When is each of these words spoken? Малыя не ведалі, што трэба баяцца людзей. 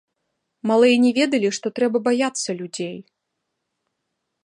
Малыя 0.71 0.95
не 1.03 1.11
ведалі, 1.19 1.53
што 1.59 1.67
трэба 1.81 1.97
баяцца 2.09 2.49
людзей. 2.63 2.97